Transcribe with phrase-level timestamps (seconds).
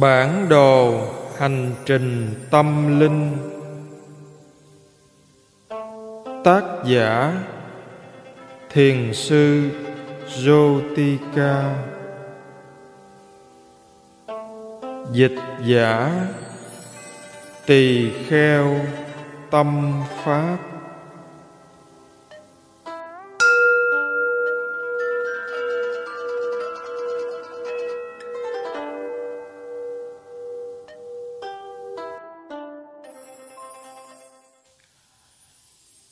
[0.00, 1.00] Bản đồ
[1.38, 3.36] hành trình tâm linh.
[6.44, 7.42] Tác giả
[8.70, 9.70] Thiền sư
[10.28, 11.74] Jotika
[15.12, 16.26] Dịch giả
[17.66, 18.76] Tỳ kheo
[19.50, 20.75] tâm pháp.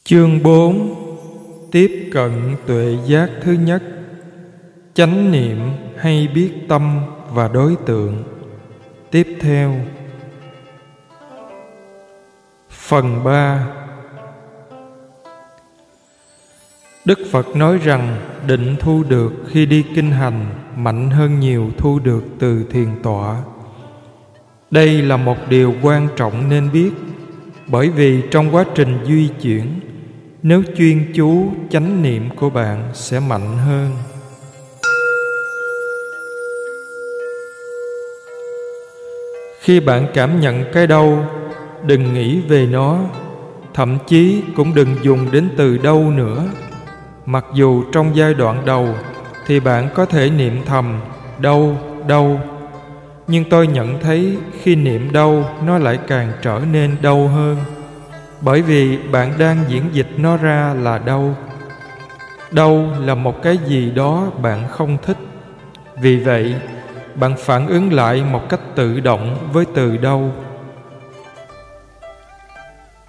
[0.08, 0.94] Chương 4
[1.70, 3.82] Tiếp cận tuệ giác thứ nhất.
[4.94, 5.58] Chánh niệm
[5.98, 7.00] hay biết tâm
[7.30, 8.22] và đối tượng.
[9.10, 9.74] Tiếp theo.
[12.70, 13.66] Phần 3
[17.04, 21.98] Đức Phật nói rằng định thu được khi đi kinh hành mạnh hơn nhiều thu
[21.98, 23.42] được từ thiền tọa.
[24.70, 26.90] Đây là một điều quan trọng nên biết,
[27.66, 29.80] bởi vì trong quá trình di chuyển
[30.46, 33.90] nếu chuyên chú chánh niệm của bạn sẽ mạnh hơn.
[39.60, 41.26] Khi bạn cảm nhận cái đau,
[41.86, 42.98] đừng nghĩ về nó.
[43.74, 46.44] Thậm chí cũng đừng dùng đến từ đâu nữa.
[47.26, 48.88] Mặc dù trong giai đoạn đầu
[49.46, 51.00] thì bạn có thể niệm thầm
[51.38, 51.76] đau
[52.08, 52.40] đau.
[53.26, 57.56] Nhưng tôi nhận thấy khi niệm đau, nó lại càng trở nên đau hơn
[58.44, 61.36] bởi vì bạn đang diễn dịch nó ra là đau.
[62.50, 65.16] Đau là một cái gì đó bạn không thích.
[65.96, 66.54] Vì vậy,
[67.14, 70.32] bạn phản ứng lại một cách tự động với từ đau.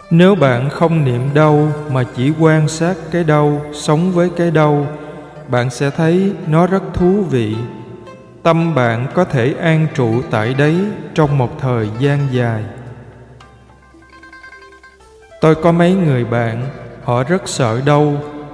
[0.10, 4.88] Nếu bạn không niệm đau mà chỉ quan sát cái đau sống với cái đau,
[5.48, 7.56] bạn sẽ thấy nó rất thú vị.
[8.44, 10.76] Tâm bạn có thể an trụ tại đấy
[11.16, 12.64] trong một thời gian dài
[15.42, 16.68] tôi có mấy người bạn,
[17.04, 18.14] họ rất sợ đau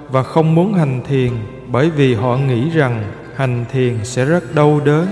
[0.09, 1.31] và không muốn hành thiền
[1.67, 3.03] bởi vì họ nghĩ rằng
[3.35, 5.07] hành thiền sẽ rất đau đớn.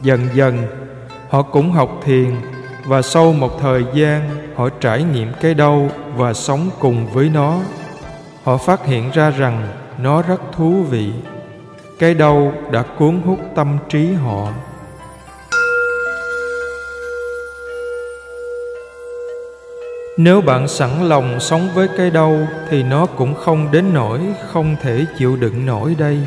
[0.00, 0.62] Dần dần,
[1.28, 2.30] họ cũng học thiền
[2.84, 7.58] và sau một thời gian, họ trải nghiệm cái đau và sống cùng với nó.
[8.44, 11.12] Họ phát hiện ra rằng nó rất thú vị.
[11.98, 14.48] Cái đau đã cuốn hút tâm trí họ.
[20.22, 24.20] Nếu bạn sẵn lòng sống với cái đau, thì nó cũng không đến nỗi
[24.52, 26.18] không thể chịu đựng nổi đây.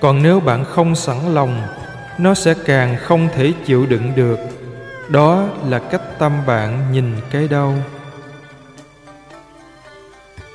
[0.00, 1.62] Còn nếu bạn không sẵn lòng,
[2.18, 4.38] nó sẽ càng không thể chịu đựng được.
[5.08, 7.74] Đó là cách tâm bạn nhìn cái đau.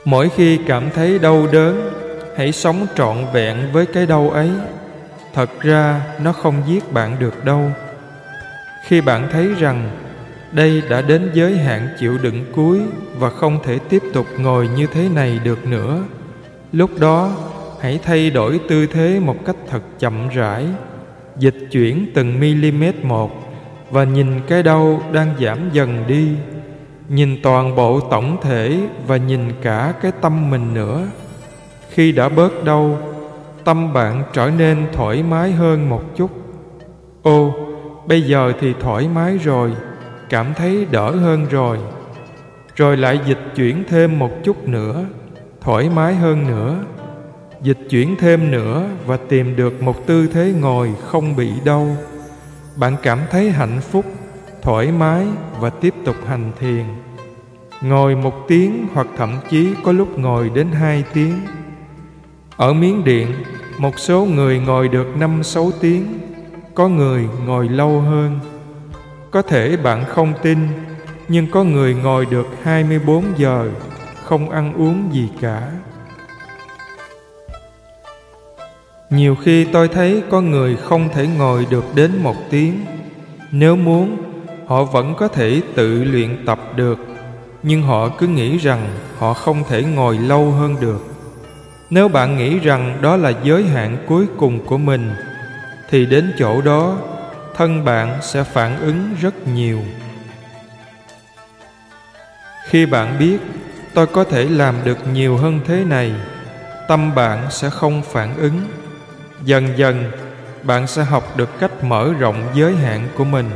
[0.06, 1.92] Mỗi khi cảm thấy đau đớn,
[2.38, 4.52] hãy sống trọn vẹn với cái đau ấy.
[5.34, 7.72] Thật ra, nó không giết bạn được đâu.
[8.88, 9.90] Khi bạn thấy rằng
[10.54, 12.80] đây đã đến giới hạn chịu đựng cuối
[13.20, 16.04] và không thể tiếp tục ngồi như thế này được nữa.
[16.72, 17.32] Lúc đó,
[17.82, 20.66] hãy thay đổi tư thế một cách thật chậm rãi.
[21.38, 23.32] Dịch chuyển từng mm một
[23.92, 26.28] và nhìn cái đau đang giảm dần đi.
[27.10, 31.08] Nhìn toàn bộ tổng thể và nhìn cả cái tâm mình nữa.
[31.90, 32.98] Khi đã bớt đau,
[33.64, 36.32] tâm bạn trở nên thoải mái hơn một chút.
[37.22, 37.54] Ô,
[38.08, 39.72] bây giờ thì thoải mái rồi
[40.30, 41.78] cảm thấy đỡ hơn rồi.
[42.76, 45.06] Rồi lại dịch chuyển thêm một chút nữa,
[45.62, 46.78] thoải mái hơn nữa.
[47.62, 51.98] Dịch chuyển thêm nữa và tìm được một tư thế ngồi không bị đau.
[52.76, 54.06] Bạn cảm thấy hạnh phúc,
[54.62, 55.28] thoải mái
[55.60, 56.84] và tiếp tục hành thiền.
[57.82, 61.40] Ngồi một tiếng hoặc thậm chí có lúc ngồi đến hai tiếng.
[62.58, 63.28] Ở miến điện,
[63.78, 66.20] một số người ngồi được năm sáu tiếng,
[66.76, 68.40] có người ngồi lâu hơn
[69.34, 70.58] có thể bạn không tin,
[71.28, 73.70] nhưng có người ngồi được 24 giờ,
[74.24, 75.72] không ăn uống gì cả.
[79.10, 82.86] Nhiều khi tôi thấy có người không thể ngồi được đến một tiếng.
[83.52, 84.18] Nếu muốn,
[84.68, 87.00] họ vẫn có thể tự luyện tập được,
[87.64, 88.88] nhưng họ cứ nghĩ rằng
[89.18, 91.06] họ không thể ngồi lâu hơn được.
[91.90, 95.12] Nếu bạn nghĩ rằng đó là giới hạn cuối cùng của mình,
[95.90, 96.98] thì đến chỗ đó
[97.56, 99.80] thân bạn sẽ phản ứng rất nhiều.
[102.68, 103.38] Khi bạn biết
[103.94, 106.14] tôi có thể làm được nhiều hơn thế này,
[106.88, 108.62] tâm bạn sẽ không phản ứng.
[109.44, 110.12] Dần dần,
[110.64, 113.50] bạn sẽ học được cách mở rộng giới hạn của mình.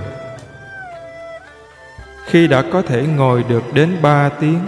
[2.26, 4.60] Khi đã có thể ngồi được đến ba tiếng,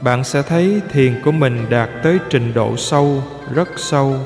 [0.00, 3.22] bạn sẽ thấy thiền của mình đạt tới trình độ sâu,
[3.54, 4.16] rất sâu.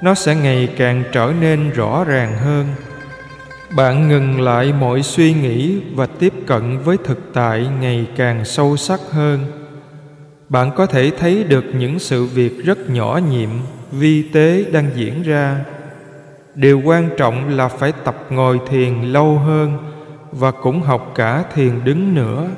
[0.00, 2.66] Nó sẽ ngày càng trở nên rõ ràng hơn
[3.76, 8.76] bạn ngừng lại mọi suy nghĩ và tiếp cận với thực tại ngày càng sâu
[8.76, 9.44] sắc hơn.
[10.48, 13.48] Bạn có thể thấy được những sự việc rất nhỏ nhiệm
[13.92, 15.56] vi tế đang diễn ra.
[16.54, 19.78] Điều quan trọng là phải tập ngồi thiền lâu hơn
[20.32, 22.48] và cũng học cả thiền đứng nữa.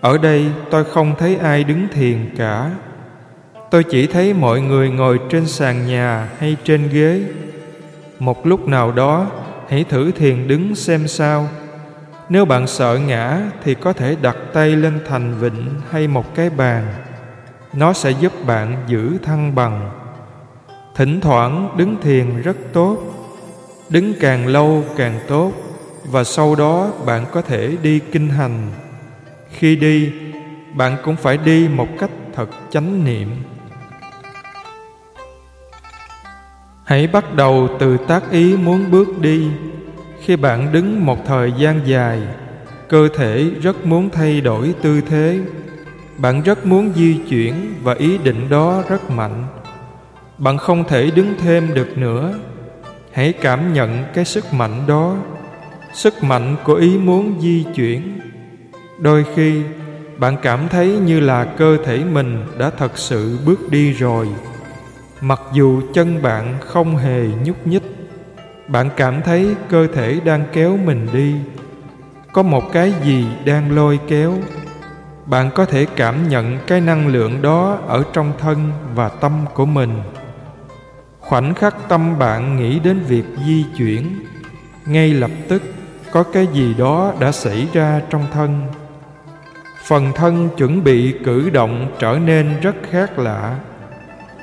[0.00, 2.70] Ở đây tôi không thấy ai đứng thiền cả.
[3.70, 7.20] Tôi chỉ thấy mọi người ngồi trên sàn nhà hay trên ghế.
[8.18, 9.26] Một lúc nào đó
[9.68, 11.48] hãy thử thiền đứng xem sao.
[12.28, 16.50] Nếu bạn sợ ngã, thì có thể đặt tay lên thành vịnh hay một cái
[16.50, 16.86] bàn.
[17.72, 19.90] Nó sẽ giúp bạn giữ thăng bằng.
[20.94, 22.98] Thỉnh thoảng đứng thiền rất tốt.
[23.88, 25.52] Đứng càng lâu càng tốt,
[26.04, 28.70] và sau đó bạn có thể đi kinh hành.
[29.50, 30.12] Khi đi,
[30.74, 33.30] bạn cũng phải đi một cách thật chánh niệm.
[36.84, 39.48] Hãy bắt đầu từ tác ý muốn bước đi.
[40.20, 42.22] Khi bạn đứng một thời gian dài,
[42.88, 45.40] cơ thể rất muốn thay đổi tư thế.
[46.18, 49.46] Bạn rất muốn di chuyển và ý định đó rất mạnh.
[50.38, 52.34] Bạn không thể đứng thêm được nữa.
[53.12, 55.16] Hãy cảm nhận cái sức mạnh đó.
[55.92, 58.18] Sức mạnh của ý muốn di chuyển.
[58.98, 59.62] Đôi khi,
[60.18, 64.28] bạn cảm thấy như là cơ thể mình đã thật sự bước đi rồi
[65.20, 67.82] mặc dù chân bạn không hề nhúc nhích,
[68.68, 71.34] bạn cảm thấy cơ thể đang kéo mình đi.
[72.32, 74.34] Có một cái gì đang lôi kéo,
[75.26, 79.66] bạn có thể cảm nhận cái năng lượng đó ở trong thân và tâm của
[79.66, 79.90] mình.
[81.20, 84.24] Khoảnh khắc tâm bạn nghĩ đến việc di chuyển,
[84.86, 85.62] ngay lập tức
[86.12, 88.62] có cái gì đó đã xảy ra trong thân.
[89.84, 93.58] Phần thân chuẩn bị cử động trở nên rất khác lạ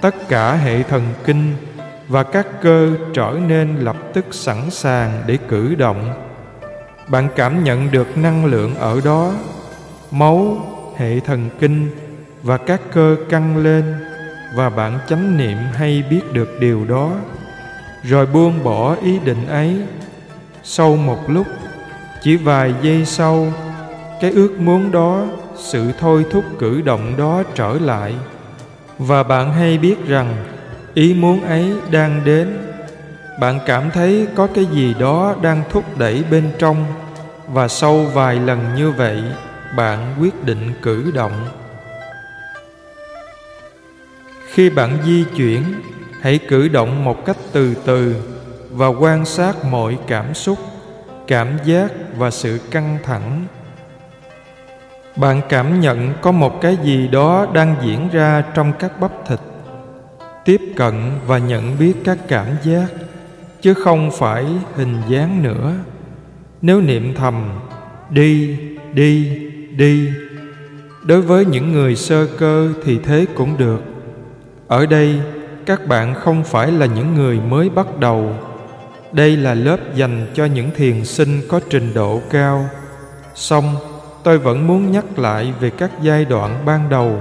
[0.01, 1.53] tất cả hệ thần kinh
[2.07, 6.13] và các cơ trở nên lập tức sẵn sàng để cử động.
[7.07, 9.31] Bạn cảm nhận được năng lượng ở đó,
[10.12, 10.57] máu,
[10.98, 11.89] hệ thần kinh
[12.44, 13.95] và các cơ căng lên
[14.56, 17.12] và bạn chánh niệm hay biết được điều đó.
[18.03, 19.81] Rồi buông bỏ ý định ấy.
[20.63, 21.48] Sau một lúc,
[22.24, 23.53] chỉ vài giây sau,
[24.21, 25.25] cái ước muốn đó,
[25.57, 28.15] sự thôi thúc cử động đó trở lại
[29.07, 30.36] và bạn hay biết rằng,
[30.94, 32.57] ý muốn ấy đang đến.
[33.39, 36.86] Bạn cảm thấy có cái gì đó đang thúc đẩy bên trong.
[37.48, 39.24] Và sau vài lần như vậy,
[39.77, 41.48] bạn quyết định cử động.
[44.53, 45.63] Khi bạn di chuyển,
[46.21, 48.15] hãy cử động một cách từ từ
[48.71, 50.57] và quan sát mọi cảm xúc,
[51.27, 53.45] cảm giác và sự căng thẳng
[55.15, 59.39] bạn cảm nhận có một cái gì đó đang diễn ra trong các bắp thịt.
[60.45, 60.93] Tiếp cận
[61.27, 62.87] và nhận biết các cảm giác,
[63.61, 65.73] chứ không phải hình dáng nữa.
[66.61, 67.59] Nếu niệm thầm,
[68.09, 68.57] đi
[68.93, 69.39] đi
[69.75, 70.09] đi.
[71.05, 73.81] Đối với những người sơ cơ thì thế cũng được.
[74.67, 75.21] Ở đây,
[75.65, 78.35] các bạn không phải là những người mới bắt đầu.
[79.11, 82.69] Đây là lớp dành cho những thiền sinh có trình độ cao.
[83.35, 83.75] Song
[84.23, 87.19] tôi vẫn muốn nhắc lại về các giai đoạn ban đầu.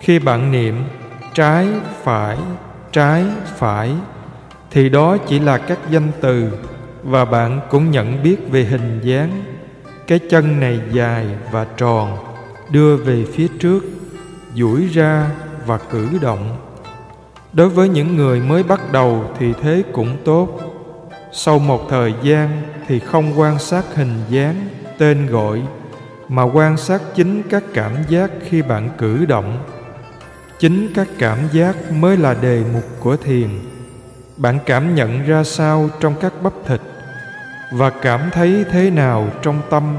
[0.00, 0.84] Khi bạn niệm,
[1.34, 1.68] trái,
[2.02, 2.36] phải
[2.94, 3.24] trái,
[3.56, 3.90] phải,
[4.70, 6.50] thì đó chỉ là các danh từ
[7.02, 9.42] và bạn cũng nhận biết về hình dáng.
[10.06, 12.18] Cái chân này dài và tròn,
[12.70, 13.84] đưa về phía trước,
[14.54, 15.30] duỗi ra
[15.66, 16.56] và cử động.
[17.52, 20.60] Đối với những người mới bắt đầu thì thế cũng tốt.
[21.32, 24.68] Sau một thời gian thì không quan sát hình dáng,
[24.98, 25.62] tên gọi
[26.28, 29.58] mà quan sát chính các cảm giác khi bạn cử động.
[30.58, 33.48] Chính các cảm giác mới là đề mục của thiền.
[34.36, 36.80] Bạn cảm nhận ra sao trong các bắp thịt
[37.72, 39.96] và cảm thấy thế nào trong tâm?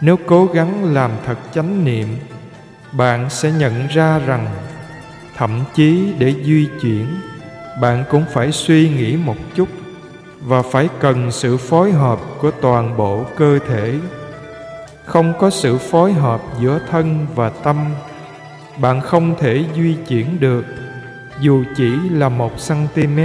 [0.00, 2.08] Nếu cố gắng làm thật chánh niệm,
[2.92, 4.46] bạn sẽ nhận ra rằng
[5.36, 7.06] thậm chí để di chuyển,
[7.80, 9.68] bạn cũng phải suy nghĩ một chút
[10.40, 13.94] và phải cần sự phối hợp của toàn bộ cơ thể
[15.08, 17.76] không có sự phối hợp giữa thân và tâm.
[18.80, 20.64] Bạn không thể di chuyển được,
[21.40, 23.18] dù chỉ là một cm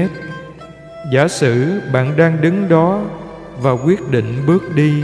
[1.11, 3.01] giả sử bạn đang đứng đó
[3.61, 5.03] và quyết định bước đi,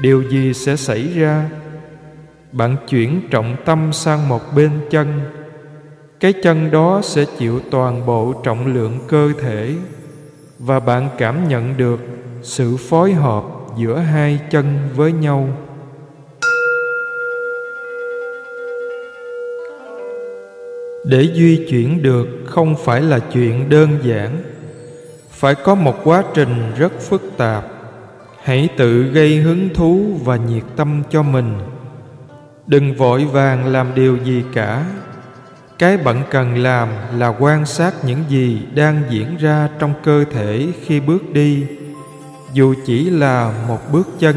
[0.00, 1.44] điều gì sẽ xảy ra?
[2.52, 5.20] Bạn chuyển trọng tâm sang một bên chân.
[6.20, 9.74] Cái chân đó sẽ chịu toàn bộ trọng lượng cơ thể
[10.58, 12.00] và bạn cảm nhận được
[12.42, 13.44] sự phối hợp
[13.76, 15.48] giữa hai chân với nhau.
[21.06, 24.42] Để duy chuyển được không phải là chuyện đơn giản.
[25.30, 27.64] Phải có một quá trình rất phức tạp.
[28.42, 31.58] Hãy tự gây hứng thú và nhiệt tâm cho mình.
[32.66, 34.84] Đừng vội vàng làm điều gì cả.
[35.78, 40.66] Cái bận cần làm là quan sát những gì đang diễn ra trong cơ thể
[40.84, 41.66] khi bước đi.
[42.52, 44.34] Dù chỉ là một bước chân,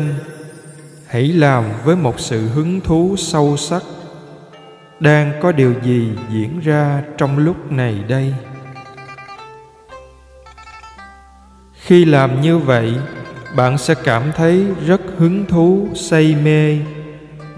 [1.08, 3.84] hãy làm với một sự hứng thú sâu sắc
[5.00, 8.34] đang có điều gì diễn ra trong lúc này đây?
[11.74, 12.96] Khi làm như vậy,
[13.56, 16.77] bạn sẽ cảm thấy rất hứng thú, say mê.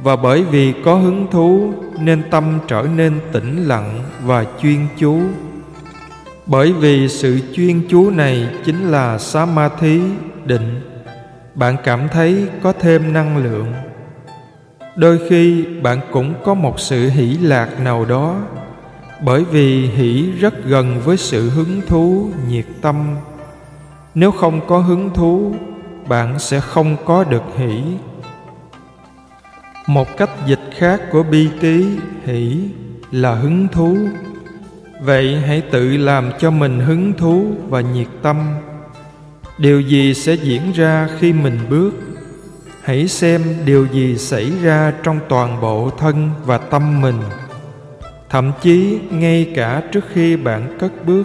[0.04, 5.20] Và bởi vì có hứng thú, nên tâm trở nên tĩnh lặng và chuyên chú.
[6.46, 10.02] Bởi vì sự chuyên chú này chính là samadhi,
[10.46, 10.82] định.
[11.56, 13.74] Bạn cảm thấy có thêm năng lượng
[15.02, 18.36] đôi khi bạn cũng có một sự hỷ lạc nào đó,
[19.26, 23.16] bởi vì hỷ rất gần với sự hứng thú, nhiệt tâm.
[24.16, 25.56] Nếu không có hứng thú,
[26.08, 27.82] bạn sẽ không có được hỷ.
[29.88, 31.86] Một cách dịch khác của bi tí
[32.26, 32.58] hỷ
[33.12, 33.98] là hứng thú.
[35.02, 38.38] Vậy hãy tự làm cho mình hứng thú và nhiệt tâm.
[39.58, 41.92] Điều gì sẽ diễn ra khi mình bước
[42.84, 47.20] hãy xem điều gì xảy ra trong toàn bộ thân và tâm mình.
[48.30, 51.24] Thậm chí ngay cả trước khi bạn cất bước.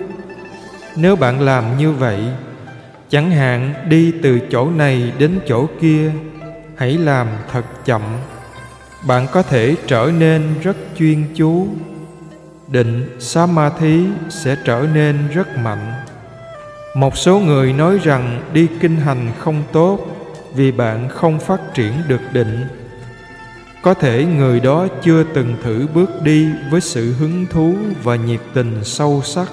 [0.97, 2.21] Nếu bạn làm như vậy,
[3.09, 6.13] chẳng hạn đi từ chỗ này đến chỗ kia,
[6.77, 8.03] hãy làm thật chậm.
[9.07, 11.67] Bạn có thể trở nên rất chuyên chú.
[12.69, 15.93] Định samadhi sẽ trở nên rất mạnh.
[16.95, 20.16] Một số người nói rằng đi kinh hành không tốt
[20.57, 22.67] vì bạn không phát triển được định.
[23.83, 28.41] Có thể người đó chưa từng thử bước đi với sự hứng thú và nhiệt
[28.55, 29.49] tình sâu sắc.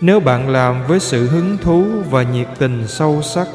[0.00, 3.48] Nếu bạn làm với sự hứng thú và nhiệt tình sâu sắc,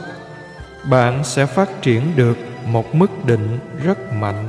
[0.89, 4.47] bạn sẽ phát triển được một mức định rất mạnh.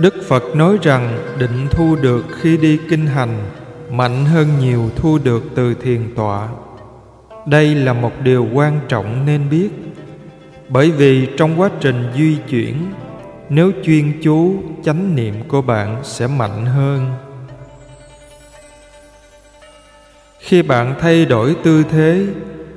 [0.00, 3.38] Đức phật nói rằng định thu được khi đi kinh hành,
[3.90, 6.48] mạnh hơn nhiều thu được từ thiền tọa
[7.46, 9.68] đây là một điều quan trọng nên biết.
[10.68, 12.74] Bởi vì trong quá trình di chuyển,
[13.48, 14.54] nếu chuyên chú
[14.84, 17.12] chánh niệm của bạn sẽ mạnh hơn.
[20.38, 22.26] Khi bạn thay đổi tư thế,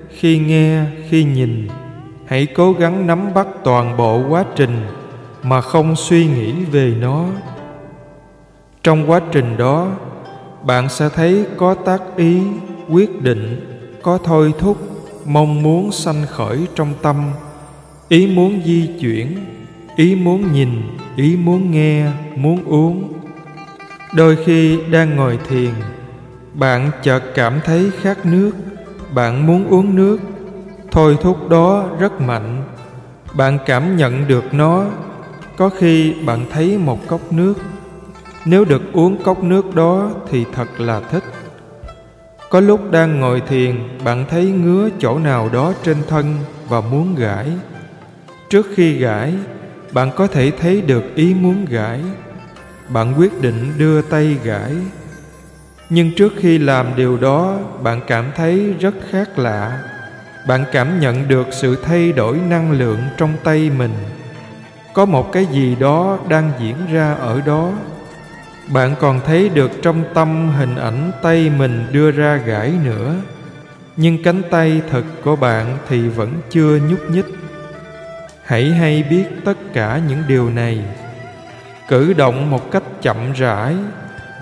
[0.09, 1.67] khi nghe, khi nhìn,
[2.25, 4.81] hãy cố gắng nắm bắt toàn bộ quá trình
[5.43, 7.25] mà không suy nghĩ về nó.
[8.83, 9.91] Trong quá trình đó,
[10.63, 12.41] bạn sẽ thấy có tác ý,
[12.89, 13.70] quyết định
[14.03, 14.77] có thôi thúc,
[15.25, 17.31] mong muốn sanh khởi trong tâm.
[18.09, 19.37] Ý muốn di chuyển,
[19.95, 20.69] ý muốn nhìn,
[21.15, 22.05] ý muốn nghe,
[22.35, 23.13] muốn uống.
[24.13, 25.71] Đôi khi đang ngồi thiền,
[26.53, 28.51] bạn chợt cảm thấy khát nước,
[29.13, 30.19] bạn muốn uống nước.
[30.91, 32.63] Thôi thúc đó rất mạnh,
[33.33, 34.85] bạn cảm nhận được nó.
[35.57, 37.53] Có khi bạn thấy một cốc nước.
[38.45, 41.23] Nếu được uống cốc nước đó thì thật là thích
[42.51, 46.35] có lúc đang ngồi thiền, bạn thấy ngứa chỗ nào đó trên thân
[46.67, 47.47] và muốn gãi.
[48.49, 49.33] Trước khi gãi,
[49.93, 51.99] bạn có thể thấy được ý muốn gãi.
[52.89, 54.75] Bạn quyết định đưa tay gãi.
[55.89, 59.83] Nhưng trước khi làm điều đó, bạn cảm thấy rất khác lạ.
[60.47, 63.93] Bạn cảm nhận được sự thay đổi năng lượng trong tay mình.
[64.93, 67.71] Có một cái gì đó đang diễn ra ở đó
[68.67, 73.15] bạn còn thấy được trong tâm hình ảnh tay mình đưa ra gãi nữa.
[73.95, 77.25] Nhưng cánh tay thật của bạn thì vẫn chưa nhúc nhích.
[78.45, 80.83] Hãy hay biết tất cả những điều này.
[81.87, 83.75] Cử động một cách chậm rãi,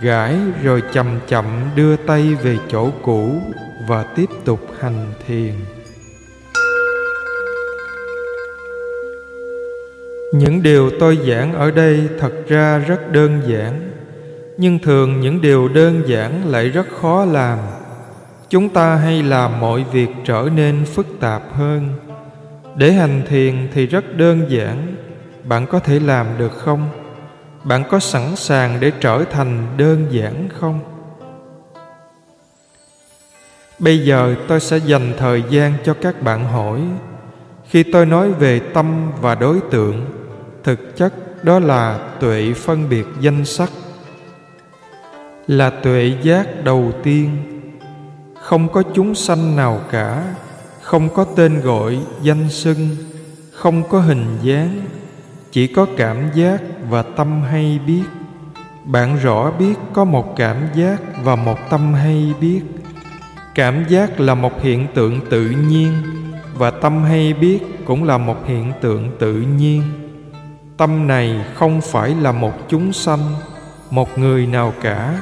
[0.01, 1.45] gãi rồi chậm chậm
[1.75, 3.41] đưa tay về chỗ cũ
[3.87, 5.53] và tiếp tục hành thiền.
[10.33, 13.88] Những điều tôi giảng ở đây thật ra rất đơn giản
[14.61, 17.59] nhưng thường những điều đơn giản lại rất khó làm.
[18.49, 21.89] Chúng ta hay làm mọi việc trở nên phức tạp hơn.
[22.75, 24.95] Để hành thiền thì rất đơn giản.
[25.43, 26.89] Bạn có thể làm được không?
[27.63, 30.79] Bạn có sẵn sàng để trở thành đơn giản không?
[33.79, 36.81] Bây giờ tôi sẽ dành thời gian cho các bạn hỏi.
[37.69, 40.05] Khi tôi nói về tâm và đối tượng,
[40.63, 41.13] thực chất
[41.43, 43.69] đó là tuệ phân biệt danh sắc
[45.49, 47.29] là tuệ giác đầu tiên.
[48.41, 50.35] Không có chúng sanh nào cả,
[50.81, 52.89] không có tên gọi danh xưng,
[53.51, 54.81] không có hình dáng,
[55.51, 58.03] chỉ có cảm giác và tâm hay biết.
[58.85, 62.61] Bạn rõ biết có một cảm giác và một tâm hay biết.
[63.55, 65.93] Cảm giác là một hiện tượng tự nhiên,
[66.53, 69.83] và tâm hay biết cũng là một hiện tượng tự nhiên.
[70.77, 73.19] Tâm này không phải là một chúng sanh,
[73.89, 75.19] một người nào cả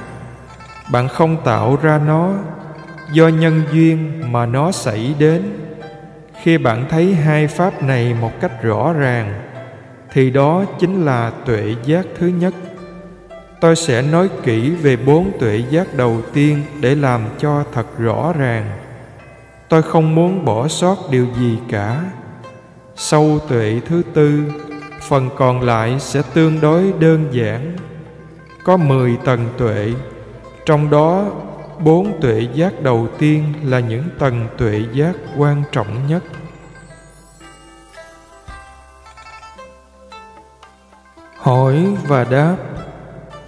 [0.91, 2.33] bạn không tạo ra nó
[3.11, 5.41] do nhân duyên mà nó xảy đến.
[6.43, 9.41] Khi bạn thấy hai pháp này một cách rõ ràng,
[10.11, 12.53] thì đó chính là tuệ giác thứ nhất.
[13.61, 18.33] Tôi sẽ nói kỹ về bốn tuệ giác đầu tiên để làm cho thật rõ
[18.37, 18.65] ràng.
[19.69, 22.01] Tôi không muốn bỏ sót điều gì cả.
[22.95, 24.43] Sau tuệ thứ tư,
[25.01, 27.75] phần còn lại sẽ tương đối đơn giản.
[28.63, 29.93] Có mười tầng tuệ
[30.67, 31.25] trong đó,
[31.79, 36.23] bốn tuệ giác đầu tiên là những tầng tuệ giác quan trọng nhất.
[41.37, 42.55] Hỏi và đáp,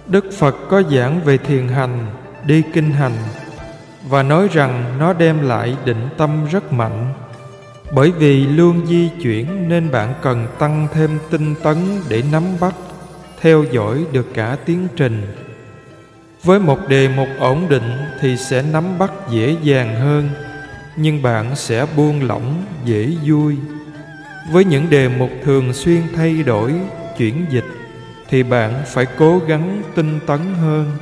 [0.06, 2.06] đức phật có giảng về thiền hành,
[2.44, 3.16] đi kinh hành,
[4.08, 7.14] và nói rằng nó đem lại định tâm rất mạnh.
[7.92, 11.76] Bởi vì luôn di chuyển nên bạn cần tăng thêm tinh tấn
[12.08, 12.74] để nắm bắt,
[13.40, 15.49] theo dõi được cả tiến trình
[16.44, 20.30] với một đề mục ổn định thì sẽ nắm bắt dễ dàng hơn,
[20.96, 23.56] nhưng bạn sẽ buông lỏng, dễ vui.
[24.52, 26.74] Với những đề mục thường xuyên thay đổi,
[27.18, 27.64] chuyển dịch,
[28.28, 30.96] thì bạn phải cố gắng tinh tấn hơn.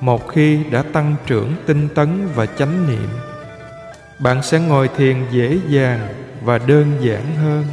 [0.00, 3.08] Một khi đã tăng trưởng tinh tấn và chánh niệm,
[4.18, 6.08] bạn sẽ ngồi thiền dễ dàng
[6.44, 7.64] và đơn giản hơn.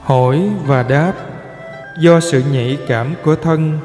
[0.00, 1.12] Hỏi và đáp
[1.98, 3.78] do sự nhạy cảm của thân,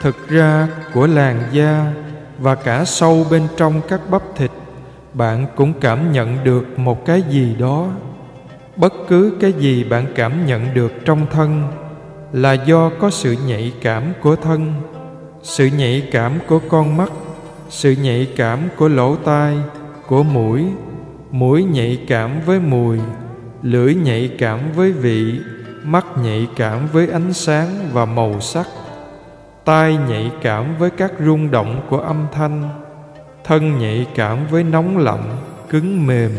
[0.00, 1.92] thực ra của làn da
[2.38, 4.50] và cả sâu bên trong các bắp thịt,
[5.14, 7.88] bạn cũng cảm nhận được một cái gì đó.
[8.76, 11.62] Bất cứ cái gì bạn cảm nhận được trong thân
[12.32, 14.74] là do có sự nhạy cảm của thân,
[15.42, 17.12] sự nhạy cảm của con mắt,
[17.68, 19.56] sự nhạy cảm của lỗ tai,
[20.06, 20.66] của mũi
[21.32, 22.98] mũi nhạy cảm với mùi,
[23.62, 25.40] lưỡi nhạy cảm với vị
[25.84, 28.66] mắt nhạy cảm với ánh sáng và màu sắc,
[29.64, 32.68] tai nhạy cảm với các rung động của âm thanh,
[33.44, 35.36] thân nhạy cảm với nóng lạnh,
[35.68, 36.30] cứng mềm,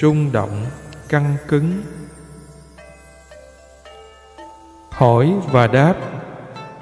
[0.00, 0.64] rung động,
[1.08, 1.82] căng cứng.
[4.90, 5.94] Hỏi và đáp.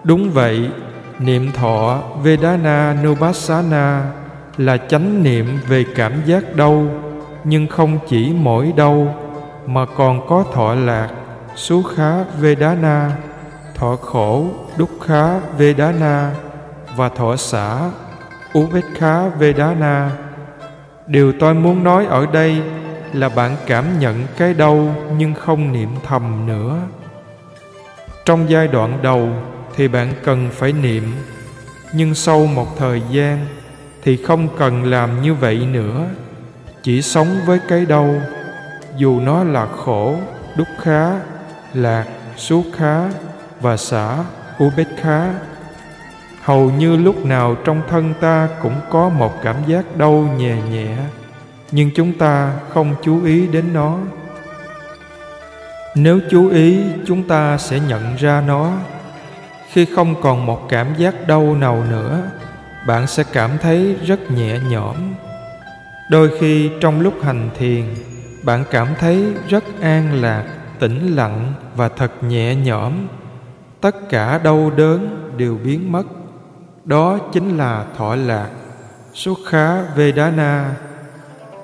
[0.04, 0.70] Đúng vậy,
[1.18, 4.12] niệm thọ vedana nupassana
[4.56, 6.86] là chánh niệm về cảm giác đau,
[7.44, 9.14] nhưng không chỉ mỗi đau
[9.66, 11.08] mà còn có thọ lạc
[11.60, 13.16] xú khá vedana
[13.74, 14.46] thọ khổ
[14.76, 16.34] đúc khá vedana
[16.96, 17.90] và thọ xả
[18.58, 20.10] ubekha vedana
[21.06, 22.62] điều tôi muốn nói ở đây
[23.12, 26.78] là bạn cảm nhận cái đau nhưng không niệm thầm nữa.
[28.24, 29.28] Trong giai đoạn đầu
[29.76, 31.14] thì bạn cần phải niệm,
[31.92, 33.46] nhưng sau một thời gian
[34.02, 36.06] thì không cần làm như vậy nữa.
[36.82, 38.14] Chỉ sống với cái đau,
[38.96, 40.16] dù nó là khổ,
[40.56, 41.12] đúc khá
[41.74, 42.04] lạc
[42.36, 43.08] số khá
[43.60, 44.16] và xả
[44.64, 45.32] ubekha
[46.42, 50.96] hầu như lúc nào trong thân ta cũng có một cảm giác đau nhẹ nhẹ,
[51.72, 53.98] nhưng chúng ta không chú ý đến nó.
[55.94, 58.72] Nếu chú ý, chúng ta sẽ nhận ra nó.
[59.72, 62.22] Khi không còn một cảm giác đau nào nữa,
[62.86, 64.96] bạn sẽ cảm thấy rất nhẹ nhõm.
[66.10, 67.84] Đôi khi trong lúc hành thiền,
[68.42, 70.44] bạn cảm thấy rất an lạc
[70.80, 72.92] tĩnh lặng và thật nhẹ nhõm.
[73.80, 76.02] Tất cả đau đớn đều biến mất.
[76.84, 78.50] Đó chính là thọ lạc
[79.14, 80.76] số khá vedana.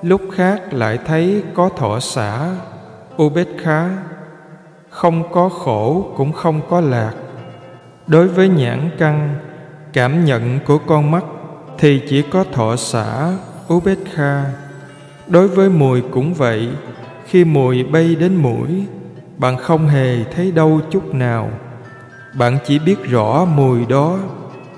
[0.01, 2.55] Lúc khác lại thấy có thọ xả
[3.21, 3.89] ubekha
[4.89, 7.13] không có khổ cũng không có lạc.
[8.07, 9.35] Đối với nhãn căn,
[9.93, 11.23] cảm nhận của con mắt
[11.77, 13.33] thì chỉ có thọ xả
[13.73, 14.45] ubekha
[15.27, 16.69] đối với mùi cũng vậy,
[17.25, 18.85] khi mùi bay đến mũi
[19.37, 21.49] bạn không hề thấy đau chút nào.
[22.33, 24.17] Bạn chỉ biết rõ mùi đó,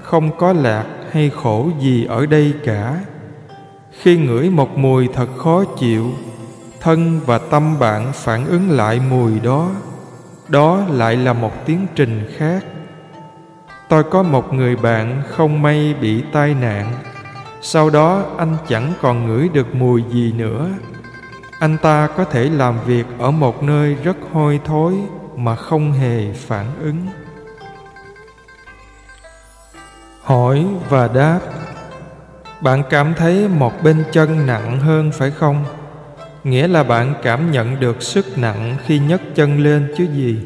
[0.02, 3.00] không có lạc hay khổ gì ở đây cả.
[3.92, 6.12] Khi ngửi một mùi thật khó chịu,
[6.80, 9.70] thân và tâm bạn phản ứng lại mùi đó.
[10.48, 12.66] Đó lại là một tiến trình khác.
[13.90, 16.94] Tôi có một người bạn không may bị tai nạn.
[17.62, 20.68] Sau đó anh chẳng còn ngửi được mùi gì nữa
[21.60, 24.94] anh ta có thể làm việc ở một nơi rất hôi thối
[25.36, 27.08] mà không hề phản ứng.
[30.24, 31.40] Hỏi và đáp,
[32.62, 35.66] bạn cảm thấy một bên chân nặng hơn phải không?
[36.44, 40.46] Nghĩa là bạn cảm nhận được sức nặng khi nhấc chân lên chứ gì.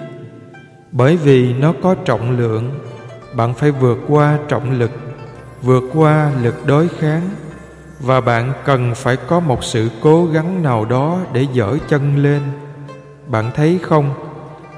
[0.91, 2.79] Bởi vì nó có trọng lượng,
[3.35, 4.91] bạn phải vượt qua trọng lực,
[5.61, 7.29] vượt qua lực đối kháng
[8.03, 12.41] và bạn cần phải có một sự cố gắng nào đó để dở chân lên.
[13.27, 14.13] Bạn thấy không?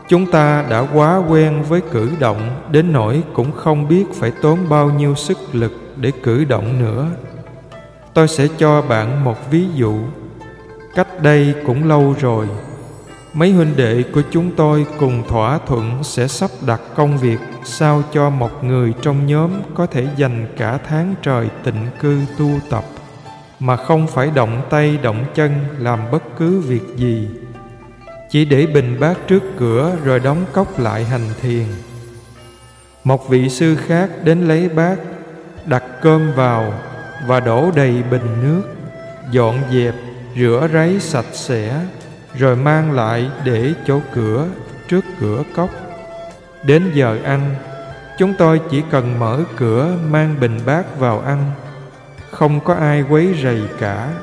[0.09, 4.59] Chúng ta đã quá quen với cử động, đến nỗi cũng không biết phải tốn
[4.69, 7.07] bao nhiêu sức lực để cử động nữa.
[8.13, 9.97] Tôi sẽ cho bạn một ví dụ.
[10.95, 12.47] Cách đây cũng lâu rồi,
[13.33, 18.03] mấy huynh đệ của chúng tôi cùng thỏa thuận sẽ sắp đặt công việc sao
[18.13, 22.83] cho một người trong nhóm có thể dành cả tháng trời tịnh cư tu tập
[23.59, 27.29] mà không phải động tay động chân làm bất cứ việc gì.
[28.29, 31.65] Chỉ để bình bát trước cửa rồi đóng cốc lại hành thiền.
[33.03, 34.95] Một vị sư khác đến lấy bát,
[35.65, 36.73] đặt cơm vào
[37.27, 38.63] và đổ đầy bình nước,
[39.31, 39.95] dọn dẹp,
[40.35, 41.85] rửa ráy sạch sẽ,
[42.37, 44.47] rồi mang lại để chỗ cửa
[44.87, 45.69] trước cửa cốc.
[46.63, 47.55] Đến giờ ăn,
[48.19, 51.51] chúng tôi chỉ cần mở cửa mang bình bát vào ăn
[52.35, 54.13] không có ai quấy rầy cả.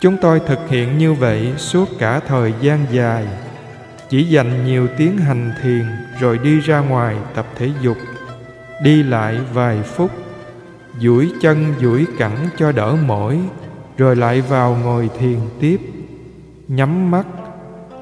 [0.00, 3.26] Chúng tôi thực hiện như vậy suốt cả thời gian dài.
[4.08, 5.84] Chỉ dành nhiều tiếng hành thiền
[6.20, 7.96] rồi đi ra ngoài tập thể dục.
[8.82, 10.10] Đi lại vài phút,
[11.00, 13.40] duỗi chân duỗi cẳng cho đỡ mỏi,
[13.96, 15.80] rồi lại vào ngồi thiền tiếp.
[16.68, 17.26] Nhắm mắt,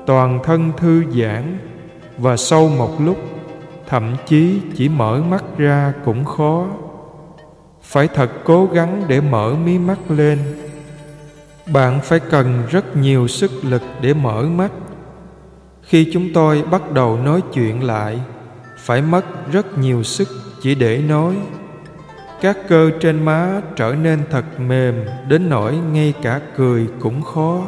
[0.06, 1.58] toàn thân thư giãn,
[2.18, 3.18] và sau một lúc,
[3.88, 6.66] thậm chí chỉ mở mắt ra cũng khó
[7.86, 10.38] phải thật cố gắng để mở mí mắt lên.
[11.72, 14.70] Bạn phải cần rất nhiều sức lực để mở mắt.
[15.82, 18.20] Khi chúng tôi bắt đầu nói chuyện lại,
[18.78, 20.28] phải mất rất nhiều sức
[20.62, 21.36] chỉ để nói.
[22.40, 24.94] Các cơ trên má trở nên thật mềm
[25.28, 27.62] đến nỗi ngay cả cười cũng khó.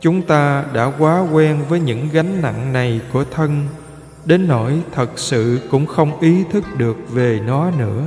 [0.00, 3.66] Chúng ta đã quá quen với những gánh nặng này của thân,
[4.24, 8.06] đến nỗi thật sự cũng không ý thức được về nó nữa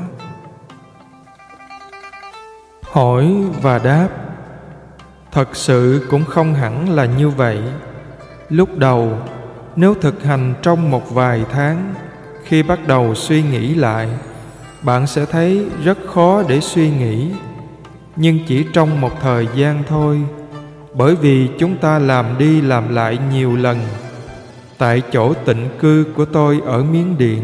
[2.92, 4.08] hỏi và đáp.
[5.32, 7.60] Thật sự cũng không hẳn là như vậy.
[8.50, 9.12] Lúc đầu,
[9.76, 11.94] nếu thực hành trong một vài tháng,
[12.44, 14.10] khi bắt đầu suy nghĩ lại,
[14.82, 17.32] bạn sẽ thấy rất khó để suy nghĩ.
[18.16, 20.22] Nhưng chỉ trong một thời gian thôi,
[20.94, 23.78] bởi vì chúng ta làm đi làm lại nhiều lần.
[24.78, 27.42] Tại chỗ tịnh cư của tôi ở miến điện,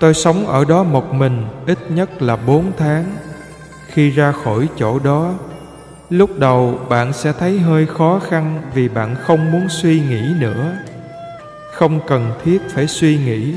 [0.00, 3.04] tôi sống ở đó một mình ít nhất là bốn tháng
[3.96, 5.34] khi ra khỏi chỗ đó,
[6.10, 10.76] lúc đầu bạn sẽ thấy hơi khó khăn vì bạn không muốn suy nghĩ nữa.
[11.72, 13.54] Không cần thiết phải suy nghĩ,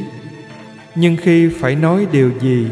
[0.95, 2.67] nhưng khi phải nói điều gì,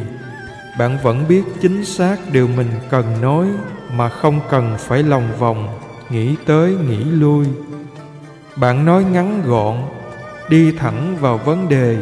[0.79, 3.47] bạn vẫn biết chính xác điều mình cần nói
[3.93, 7.45] mà không cần phải lòng vòng, nghĩ tới, nghĩ lui.
[8.55, 9.75] Bạn nói ngắn gọn,
[10.49, 11.97] đi thẳng vào vấn đề,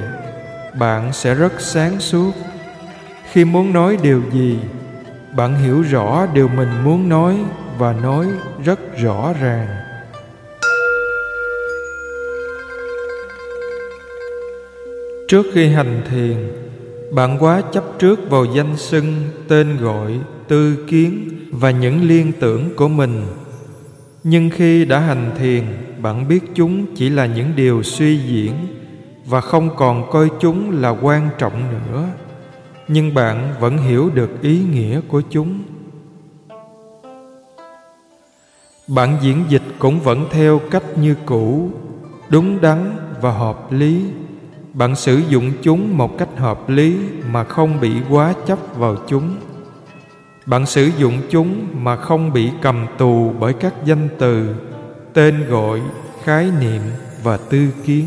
[0.80, 2.32] bạn sẽ rất sáng suốt.
[3.32, 4.60] Khi muốn nói điều gì
[5.36, 7.38] bạn hiểu rõ điều mình muốn nói
[7.78, 8.28] và nói
[8.66, 9.68] rất rõ ràng.
[15.28, 16.38] Trước khi hành thiền,
[17.12, 22.76] bạn quá chấp trước vào danh xưng tên gọi, tư kiến và những liên tưởng
[22.76, 23.26] của mình.
[24.24, 25.64] Nhưng khi đã hành thiền,
[26.02, 28.54] bạn biết chúng chỉ là những điều suy diễn
[29.26, 32.06] và không còn coi chúng là quan trọng nữa
[32.88, 35.60] nhưng bạn vẫn hiểu được ý nghĩa của chúng.
[38.88, 41.70] Bạn diễn dịch cũng vẫn theo cách như cũ,
[42.30, 44.06] đúng đắn và hợp lý.
[44.74, 46.98] Bạn sử dụng chúng một cách hợp lý
[47.32, 49.36] mà không bị quá chấp vào chúng.
[50.46, 54.56] Bạn sử dụng chúng mà không bị cầm tù bởi các danh từ,
[55.14, 55.82] tên gọi,
[56.24, 56.82] khái niệm
[57.24, 58.06] và tư kiến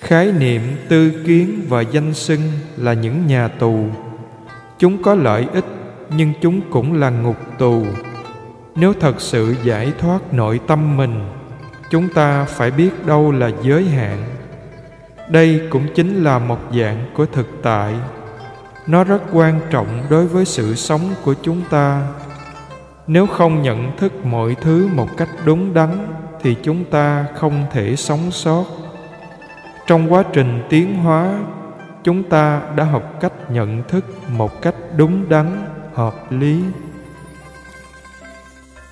[0.00, 2.40] khái niệm tư kiến và danh xưng
[2.76, 3.86] là những nhà tù.
[4.78, 5.64] Chúng có lợi ích,
[6.16, 7.84] nhưng chúng cũng là ngục tù.
[8.74, 11.20] Nếu thật sự giải thoát nội tâm mình,
[11.90, 14.24] chúng ta phải biết đâu là giới hạn.
[15.28, 17.94] Đây cũng chính là một dạng của thực tại.
[18.86, 22.02] Nó rất quan trọng đối với sự sống của chúng ta.
[23.06, 25.90] Nếu không nhận thức mọi thứ một cách đúng đắn,
[26.42, 28.64] thì chúng ta không thể sống sót
[29.90, 31.38] trong quá trình tiến hóa,
[32.04, 34.04] chúng ta đã học cách nhận thức
[34.36, 36.62] một cách đúng đắn, hợp lý.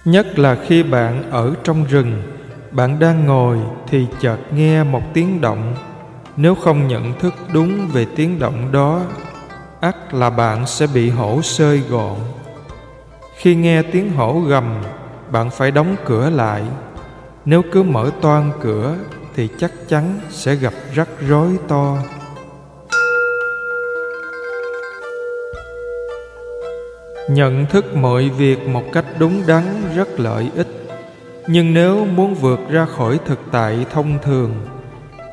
[0.05, 2.23] Nhất là khi bạn ở trong rừng,
[2.71, 5.75] bạn đang ngồi thì chợt nghe một tiếng động.
[6.37, 9.01] Nếu không nhận thức đúng về tiếng động đó,
[9.81, 12.17] ắt là bạn sẽ bị hổ sơi gọn.
[13.37, 14.65] Khi nghe tiếng hổ gầm,
[15.31, 16.63] bạn phải đóng cửa lại.
[17.45, 18.97] Nếu cứ mở toan cửa
[19.39, 21.97] thì chắc chắn sẽ gặp rắc rối to.
[27.31, 29.65] Nhận thức mọi việc một cách đúng đắn
[29.97, 30.67] rất lợi ích.
[31.47, 34.55] Nhưng nếu muốn vượt ra khỏi thực tại thông thường,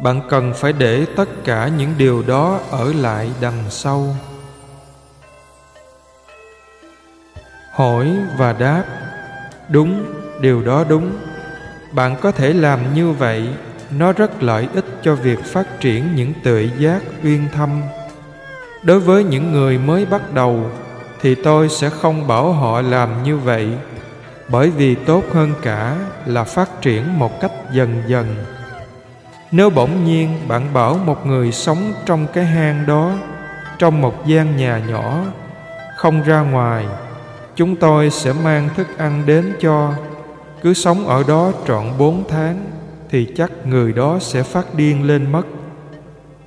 [0.04, 4.16] bạn cần phải để tất cả những điều đó ở lại đằng sau.
[7.72, 8.84] Hỏi và đáp.
[9.70, 10.06] Đúng,
[10.42, 11.12] điều đó đúng.
[11.92, 13.48] Bạn có thể làm như vậy
[13.98, 17.82] nó rất lợi ích cho việc phát triển những tuệ giác uyên thâm.
[18.84, 20.70] Đối với những người mới bắt đầu,
[21.22, 23.70] thì tôi sẽ không bảo họ làm như vậy,
[24.48, 28.36] bởi vì tốt hơn cả là phát triển một cách dần dần.
[29.52, 33.12] Nếu bỗng nhiên bạn bảo một người sống trong cái hang đó,
[33.80, 35.24] trong một gian nhà nhỏ,
[35.98, 36.86] không ra ngoài,
[37.56, 39.94] chúng tôi sẽ mang thức ăn đến cho.
[40.62, 42.66] Cứ sống ở đó trọn bốn tháng
[43.10, 45.44] thì chắc người đó sẽ phát điên lên mất.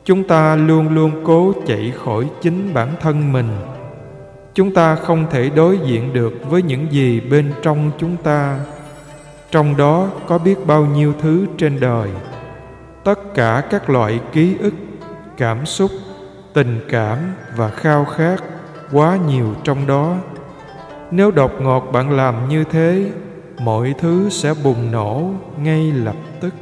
[0.05, 3.49] Chúng ta luôn luôn cố chạy khỏi chính bản thân mình.
[4.55, 8.59] Chúng ta không thể đối diện được với những gì bên trong chúng ta.
[9.51, 12.09] Trong đó có biết bao nhiêu thứ trên đời.
[13.05, 14.75] Tất cả các loại ký ức,
[15.37, 15.91] cảm xúc,
[16.53, 17.19] tình cảm
[17.57, 18.37] và khao khát
[18.93, 20.17] quá nhiều trong đó.
[21.11, 23.11] Nếu đột ngột bạn làm như thế
[23.61, 25.31] mọi thứ sẽ bùng nổ
[25.63, 26.55] ngay lập tức.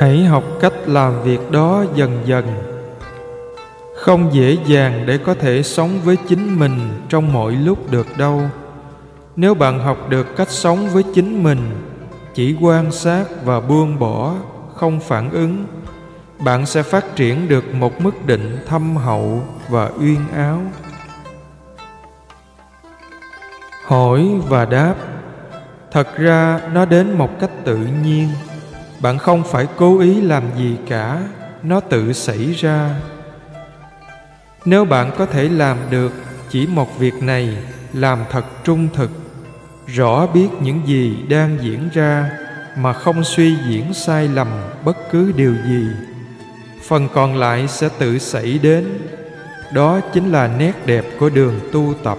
[0.00, 2.44] Hãy học cách làm việc đó dần dần.
[3.96, 8.42] Không dễ dàng để có thể sống với chính mình trong mọi lúc được đâu.
[9.36, 11.58] Nếu bạn học được cách sống với chính mình,
[12.34, 14.34] chỉ quan sát và buông bỏ,
[14.74, 15.64] không phản ứng,
[16.38, 20.60] bạn sẽ phát triển được một mức định thâm hậu và uyên áo
[23.84, 24.94] hỏi và đáp.
[25.90, 28.28] Thật ra, nó đến một cách tự nhiên.
[29.00, 31.20] Bạn không phải cố ý làm gì cả,
[31.62, 32.90] nó tự xảy ra.
[34.64, 36.12] Nếu bạn có thể làm được
[36.50, 37.56] chỉ một việc này,
[37.92, 39.10] làm thật trung thực,
[39.86, 42.30] rõ biết những gì đang diễn ra
[42.76, 44.48] mà không suy diễn sai lầm
[44.84, 45.86] bất cứ điều gì,
[46.88, 48.84] phần còn lại sẽ tự xảy đến.
[49.72, 52.18] Đó chính là nét đẹp của đường tu tập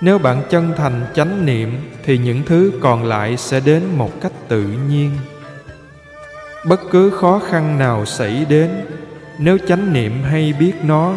[0.00, 1.70] nếu bạn chân thành chánh niệm,
[2.04, 5.10] thì những thứ còn lại sẽ đến một cách tự nhiên.
[6.68, 8.70] Bất cứ khó khăn nào xảy đến,
[9.38, 11.14] nếu chánh niệm hay biết nó,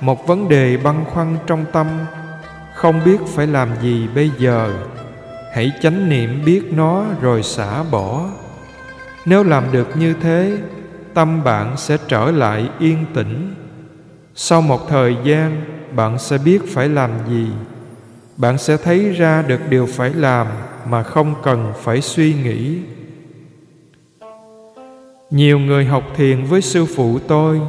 [0.00, 1.86] một vấn đề băn khoăn trong tâm,
[2.74, 4.72] không biết phải làm gì bây giờ,
[5.54, 8.24] hãy chánh niệm biết nó rồi xả bỏ.
[9.24, 10.58] Nếu làm được như thế,
[11.14, 13.54] tâm bạn sẽ trở lại yên tĩnh.
[14.34, 17.48] Sau một thời gian, bạn sẽ biết phải làm gì
[18.36, 20.46] bạn sẽ thấy ra được điều phải làm
[20.88, 22.78] mà không cần phải suy nghĩ.
[25.30, 27.60] Nhiều người học thiền với sư phụ tôi,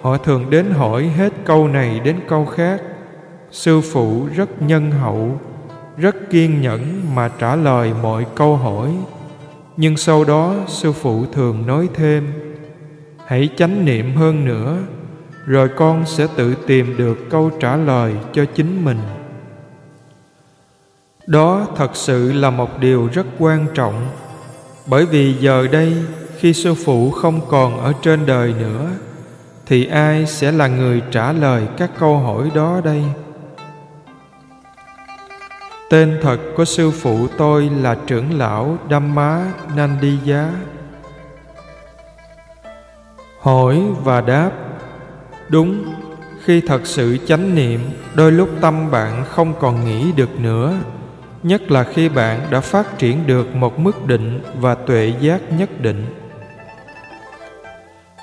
[0.00, 2.82] họ thường đến hỏi hết câu này đến câu khác.
[3.50, 5.40] Sư phụ rất nhân hậu,
[5.96, 6.80] rất kiên nhẫn
[7.14, 8.90] mà trả lời mọi câu hỏi.
[9.76, 12.32] Nhưng sau đó sư phụ thường nói thêm,
[13.26, 14.78] hãy chánh niệm hơn nữa,
[15.46, 18.98] rồi con sẽ tự tìm được câu trả lời cho chính mình
[21.28, 24.08] đó thật sự là một điều rất quan trọng.
[24.86, 25.96] Bởi vì giờ đây,
[26.38, 28.90] khi sư phụ không còn ở trên đời nữa,
[29.66, 33.02] thì ai sẽ là người trả lời các câu hỏi đó đây?
[35.90, 40.50] Tên thật của sư phụ tôi là trưởng lão Dhamma nandiyá
[43.40, 44.50] hỏi và đáp,
[45.48, 45.84] đúng,
[46.44, 47.80] khi thật sự chánh niệm,
[48.14, 50.74] đôi lúc tâm bạn không còn nghĩ được nữa
[51.42, 55.80] nhất là khi bạn đã phát triển được một mức định và tuệ giác nhất
[55.80, 56.06] định.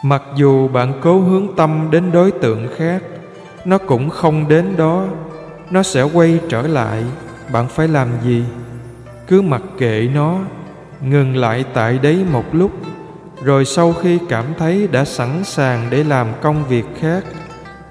[0.04, 3.04] Mặc dù bạn cố hướng tâm đến đối tượng khác,
[3.66, 5.06] nó cũng không đến đó.
[5.72, 7.04] Nó sẽ quay trở lại,
[7.52, 8.44] bạn phải làm gì?
[9.28, 10.40] Cứ mặc kệ nó,
[11.02, 12.72] ngừng lại tại đấy một lúc,
[13.44, 17.24] rồi sau khi cảm thấy đã sẵn sàng để làm công việc khác,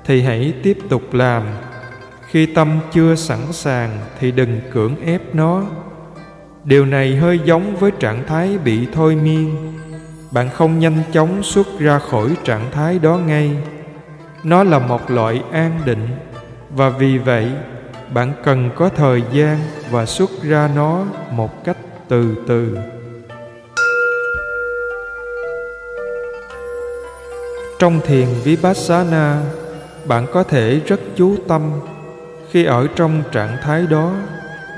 [0.04, 1.42] thì hãy tiếp tục làm
[2.34, 5.62] khi tâm chưa sẵn sàng thì đừng cưỡng ép nó.
[6.64, 9.56] Điều này hơi giống với trạng thái bị thôi miên.
[10.30, 13.50] Bạn không nhanh chóng xuất ra khỏi trạng thái đó ngay.
[14.44, 16.08] Nó là một loại an định,
[16.70, 17.50] và vì vậy,
[18.14, 19.58] bạn cần có thời gian
[19.90, 22.78] và xuất ra nó một cách từ từ.
[27.78, 29.40] Trong thiền vipassana,
[30.06, 31.62] bạn có thể rất chú tâm
[32.54, 34.12] khi ở trong trạng thái đó,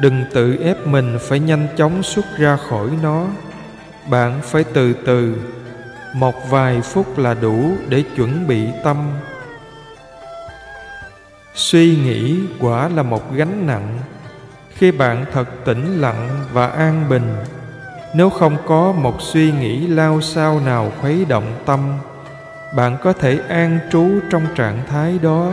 [0.01, 3.27] đừng tự ép mình phải nhanh chóng xuất ra khỏi nó.
[4.11, 5.37] Bạn phải từ từ
[6.15, 8.97] một vài phút là đủ để chuẩn bị tâm.
[11.55, 13.99] Suy nghĩ quả là một gánh nặng.
[14.75, 17.37] Khi bạn thật tĩnh lặng và an bình,
[18.15, 21.99] nếu không có một suy nghĩ lao sao nào khuấy động tâm,
[22.77, 25.53] bạn có thể an trú trong trạng thái đó.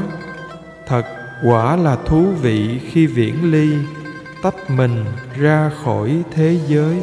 [0.88, 1.04] Thật
[1.44, 3.74] quả là thú vị khi viễn ly
[4.42, 5.06] tách mình
[5.38, 6.96] ra khỏi thế giới.